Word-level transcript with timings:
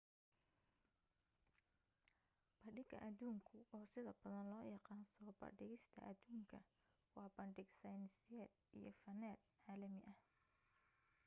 bandhiga 2.63 2.97
adduunku 3.07 3.55
oo 3.73 3.85
sida 3.91 4.11
badan 4.21 4.45
loo 4.51 4.63
yaqaan 4.73 5.03
soo 5.13 5.31
bandhigista 5.41 5.99
aduunka 6.11 6.57
waa 7.15 7.29
bandhig 7.37 7.69
sayniseed 7.81 8.49
iyo 8.77 8.91
faneed 9.01 9.39
caalami 9.63 10.01
ah 10.11 10.17